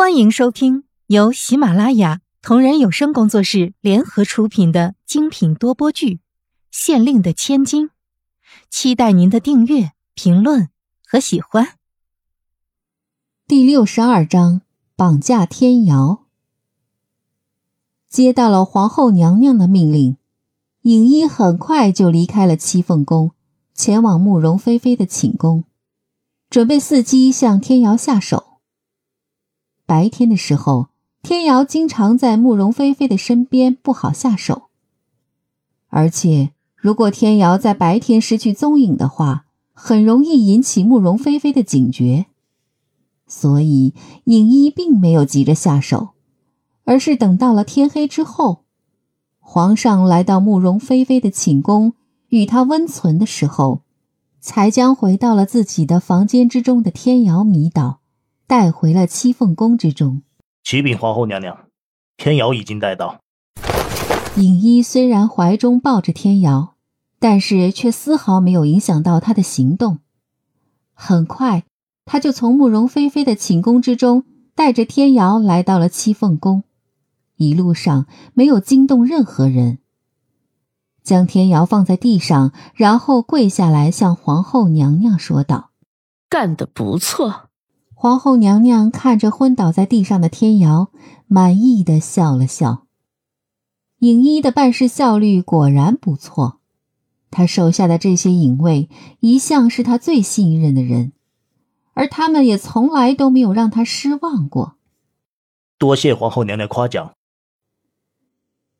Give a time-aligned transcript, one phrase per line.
[0.00, 6.14] 欢迎收听由喜马拉雅同人有声工作室联合出品的精品多播剧
[6.70, 7.88] 《县令的千金》，
[8.70, 10.70] 期待您的订阅、评论
[11.06, 11.74] 和喜欢。
[13.46, 14.62] 第六十二章：
[14.96, 16.24] 绑架天瑶。
[18.08, 20.16] 接到了皇后娘娘的命令，
[20.80, 23.32] 影一很快就离开了七凤宫，
[23.74, 25.64] 前往慕容菲菲的寝宫，
[26.48, 28.49] 准备伺机向天瑶下手。
[29.90, 30.86] 白天的时候，
[31.20, 34.68] 天瑶经常在慕容菲菲的身边，不好下手。
[35.88, 42.26] 而且，如果天瑶在白天失去踪影的话，很容易引起慕容菲菲的警觉。
[43.26, 43.92] 所以，
[44.26, 46.10] 影一并没有急着下手，
[46.84, 48.62] 而是等到了天黑之后，
[49.40, 51.94] 皇上来到慕容菲菲的寝宫
[52.28, 53.80] 与她温存的时候，
[54.40, 57.99] 才将回到了自己的房间之中的天瑶迷倒。
[58.50, 60.22] 带回了七凤宫之中。
[60.64, 61.56] 启禀皇后娘娘，
[62.16, 63.20] 天瑶已经带到。
[64.38, 66.74] 影一虽然怀中抱着天瑶，
[67.20, 70.00] 但是却丝毫没有影响到他的行动。
[70.92, 71.62] 很快，
[72.04, 74.24] 他就从慕容菲菲的寝宫之中
[74.56, 76.64] 带着天瑶来到了七凤宫，
[77.36, 79.78] 一路上没有惊动任何人。
[81.04, 85.70] 将天瑶放在地上，然后跪下来向皇后娘娘说道
[86.28, 87.49] ：“干得不错。”
[88.02, 90.90] 皇后娘娘看着昏倒在地上的天瑶，
[91.26, 92.86] 满意的笑了笑。
[93.98, 96.60] 影一的办事效率果然不错，
[97.30, 98.88] 他手下的这些影卫
[99.20, 101.12] 一向是他最信任的人，
[101.92, 104.76] 而他们也从来都没有让他失望过。
[105.76, 107.12] 多谢皇后娘娘夸奖。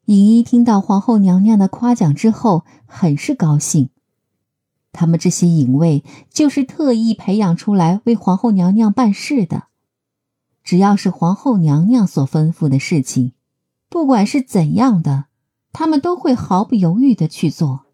[0.06, 3.90] 影一听到皇后娘娘的夸奖之后，很是高兴。
[4.92, 9.64] 他们这些影卫就是特意培养出来为皇后娘娘办事的，
[10.62, 13.32] 只要是皇后娘娘所吩咐的事情，
[13.88, 15.26] 不管是怎样的，
[15.72, 17.86] 他们都会毫不犹豫的去做。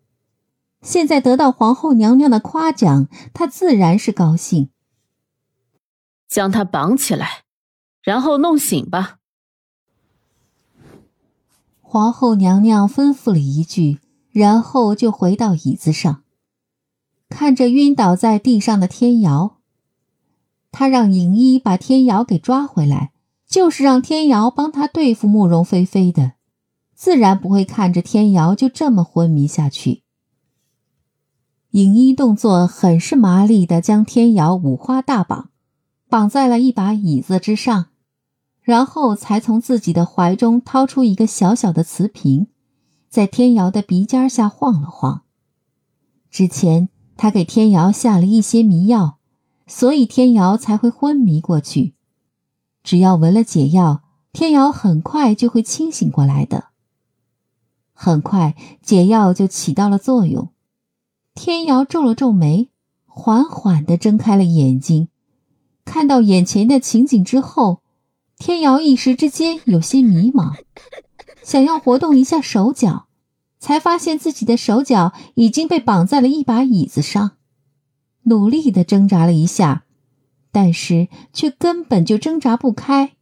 [0.83, 4.71] 现在得到皇后娘娘的夸奖，他自然是高兴。
[6.29, 7.45] 将他绑起来，
[8.03, 9.19] 然后弄醒吧。
[11.81, 14.01] 皇后娘娘吩咐了一句，
[14.33, 16.25] 然后就回到椅子上。
[17.29, 19.59] 看着晕倒在地上的天瑶，
[20.71, 23.13] 他让影一把天瑶给抓回来，
[23.47, 26.35] 就是让天瑶帮他对付慕容菲菲的，
[26.95, 30.03] 自然不会看着天瑶就这么昏迷下去。
[31.71, 35.51] 影一动作很是麻利的将天瑶五花大绑，
[36.09, 37.87] 绑在了一把椅子之上，
[38.63, 42.47] 然后才从自己的怀中掏出一个小小的瓷瓶，
[43.09, 45.23] 在天瑶的鼻尖下晃了晃，
[46.31, 46.89] 之前。
[47.17, 49.19] 他给天瑶下了一些迷药，
[49.67, 51.95] 所以天瑶才会昏迷过去。
[52.83, 56.67] 只要闻了解药，天瑶很快就会清醒过来的。
[57.93, 60.51] 很快，解药就起到了作用。
[61.35, 62.69] 天瑶皱了皱眉，
[63.07, 65.09] 缓缓地睁开了眼睛。
[65.85, 67.81] 看到眼前的情景之后，
[68.39, 70.55] 天瑶一时之间有些迷茫，
[71.43, 73.06] 想要活动一下手脚。
[73.67, 77.33] 才发现自己的手脚已经被绑在了一把椅子上，
[78.23, 79.87] 努力的挣扎了一下，
[80.53, 83.17] 但是却根本就挣扎不开。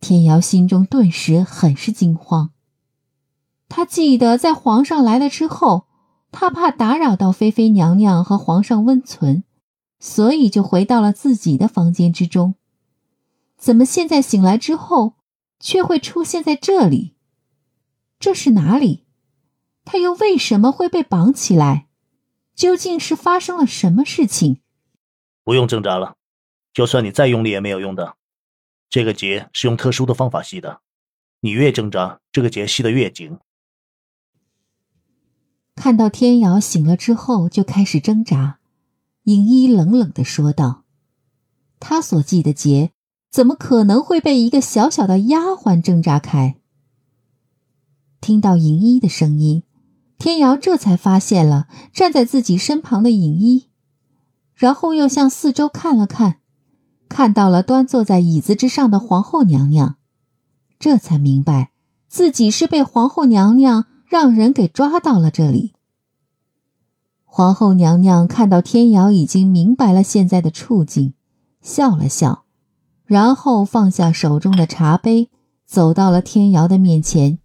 [0.00, 2.52] 天瑶心中顿时很是惊慌。
[3.68, 5.88] 他记得在皇上来了之后，
[6.32, 9.44] 他怕打扰到菲菲娘娘和皇上温存，
[9.98, 12.54] 所以就回到了自己的房间之中。
[13.58, 15.16] 怎么现在醒来之后，
[15.60, 17.12] 却会出现在这里？
[18.18, 19.03] 这是哪里？
[19.84, 21.88] 他又为什么会被绑起来？
[22.54, 24.60] 究竟是发生了什么事情？
[25.42, 26.16] 不用挣扎了，
[26.72, 28.16] 就算你再用力也没有用的。
[28.88, 30.80] 这个结是用特殊的方法系的，
[31.40, 33.38] 你越挣扎，这个结系得越紧。
[35.74, 38.60] 看到天瑶醒了之后就开始挣扎，
[39.24, 40.84] 影一冷冷的说道
[41.80, 42.92] ：“他所系的结，
[43.32, 46.60] 怎么可能会被一个小小的丫鬟挣扎开？”
[48.22, 49.64] 听到影一的声音。
[50.18, 53.68] 天瑶这才发现了站在自己身旁的影一，
[54.54, 56.36] 然后又向四周看了看，
[57.08, 59.96] 看到了端坐在椅子之上的皇后娘娘，
[60.78, 61.72] 这才明白
[62.08, 65.74] 自己是被皇后娘娘让人给抓到了这里。
[67.24, 71.14] 皇后娘娘看到天瑶已经明白了现在的处境，
[71.60, 72.44] 笑了笑，
[73.04, 75.30] 然后放下手中的茶杯，
[75.66, 77.40] 走到了天瑶的面前，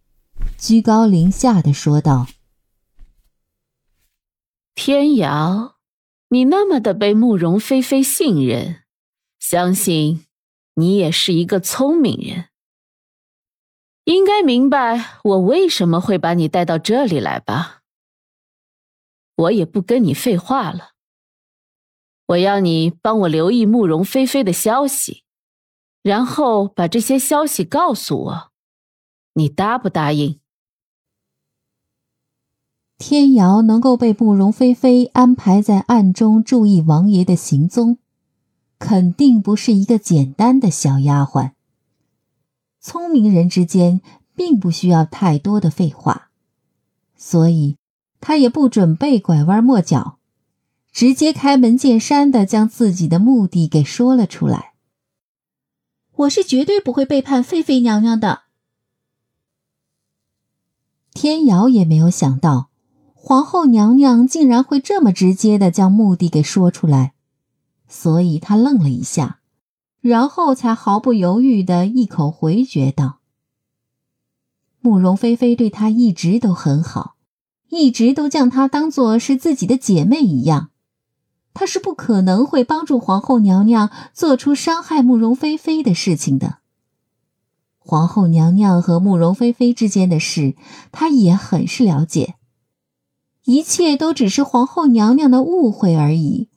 [0.59, 2.27] 居高临下的说道。
[4.81, 5.75] 天瑶，
[6.29, 8.85] 你那么的被慕容菲菲信任，
[9.37, 10.25] 相信
[10.75, 12.47] 你也是一个聪明人，
[14.05, 17.81] 应该明白我为什么会把你带到这里来吧？
[19.35, 20.91] 我也不跟你废话了，
[22.27, 25.25] 我要你帮我留意慕容菲菲的消息，
[26.01, 28.51] 然后把这些消息告诉我，
[29.33, 30.39] 你答不答应？
[32.99, 37.97] 天瑶能够被慕容菲菲安排在暗中注意王爷的行踪。
[38.77, 41.51] 肯定不是一个简单的小丫鬟。
[42.79, 43.99] 聪明人之间
[44.35, 46.29] 并不需要太多的废话，
[47.17, 47.75] 所以
[48.21, 50.17] 他也不准备拐弯抹角，
[50.93, 54.73] 直接开门见山的将自己的目的给说了出来。
[56.15, 58.43] 我是绝对不会背叛菲菲娘娘的。
[61.13, 62.69] 天瑶也没有想到，
[63.21, 67.13] 皇后娘娘竟然会这么直接的将目的给说出来。
[67.87, 69.39] 所以他愣了一下，
[69.99, 73.19] 然后才毫不犹豫的一口回绝道
[74.79, 77.15] ：“慕容菲菲对他一直都很好，
[77.69, 80.69] 一直都将她当做是自己的姐妹一样，
[81.53, 86.59] 她是不可能会帮助皇后娘娘做出伤害慕容菲菲的事情的。
[87.77, 90.55] 皇后娘娘和慕容菲菲之间的事，
[90.91, 92.35] 她也很是了解，
[93.49, 96.49] 一切都只是皇后娘娘的误会而已。”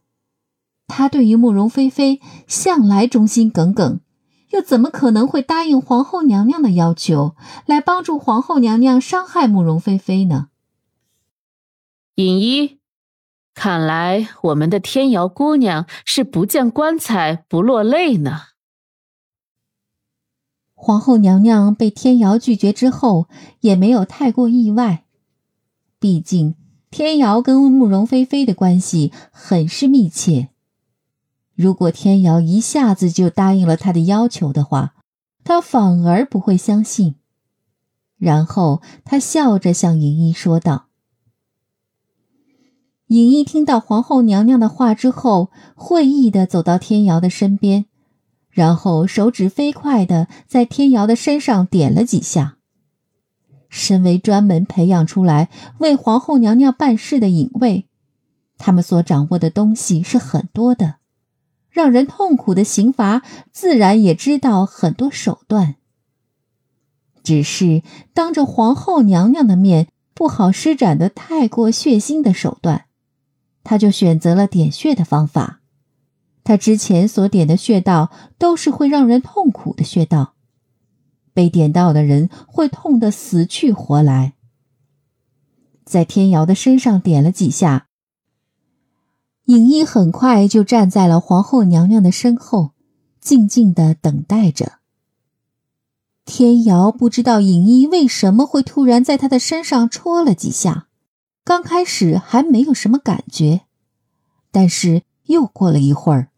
[0.86, 4.00] 她对于慕容菲菲向来忠心耿耿，
[4.50, 7.34] 又怎么可能会答应皇后娘娘的要求，
[7.64, 10.48] 来帮助皇后娘娘伤害慕容菲菲呢？
[12.16, 12.78] 尹一，
[13.54, 18.42] 看来我们的天瑶姑娘是不见棺材不落泪呢。
[20.74, 23.28] 皇后娘娘被天瑶拒绝之后，
[23.60, 25.06] 也没有太过意外，
[25.98, 26.54] 毕竟
[26.92, 30.50] 天瑶跟慕容菲菲的关系很是密切。
[31.54, 34.92] 如果天瑶一下子就答应了他的要求的话，
[35.42, 37.14] 他反而不会相信。
[38.18, 40.88] 然后他笑着向尹一说道
[43.08, 47.86] ：“尹一听到皇后娘娘的话之后，会意的走到天瑶的身边，
[48.50, 52.58] 然后手指飞快的在天瑶的身上点了几下。
[53.72, 55.48] 身为专门培养出来
[55.78, 57.88] 为皇后娘娘办事的隐卫，
[58.58, 60.96] 他们所掌握的东西是很多的。”
[61.72, 65.76] 让人痛苦的刑罚，自然也知道很多手段。
[67.22, 67.82] 只是
[68.12, 72.84] 当着皇后娘娘的面，不好施展的太过血腥的手段，
[73.64, 75.62] 他就选择了点穴的方法。
[76.44, 80.34] 他之前所点的穴道都是会让人痛苦的穴道，
[81.32, 84.34] 被点到的人会痛得死去活来。
[85.84, 87.88] 在天瑶的身上点了几下。
[89.46, 92.70] 尹一很快就站在了皇后娘娘的身后，
[93.20, 94.74] 静静的等待着。
[96.24, 100.86] 天瑶不知道尹一为什么会突然在他的身上戳了几下，
[101.44, 103.62] 刚开始还没有什么感觉，
[104.52, 106.28] 但是又过了一会儿，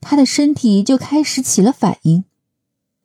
[0.00, 2.24] 他的身体就开始起了反应，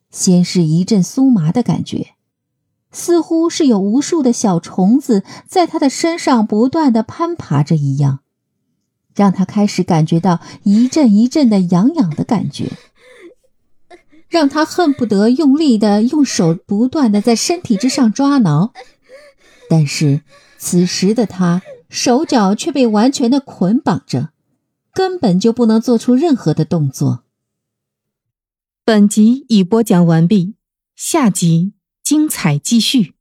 [0.10, 2.16] 先是一阵酥麻的感觉，
[2.92, 8.20] 似乎是有无数的小虫子在他的身上不断的攀爬着一样。
[9.16, 12.74] 让他开始感觉到一阵一阵的痒痒的感觉，
[14.30, 18.74] 让他恨不得用力的用手不断的在身体之上抓挠，
[19.72, 20.22] 但是
[20.60, 24.30] 此时的他手脚却被完全的捆绑着，
[24.94, 27.24] 根本就不能做出任何的动作。
[28.88, 30.56] 本集已播讲完毕，
[30.96, 33.17] 下集精彩继续。